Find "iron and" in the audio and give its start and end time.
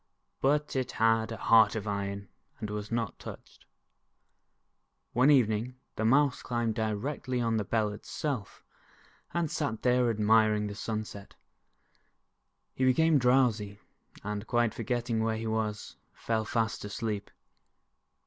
1.87-2.71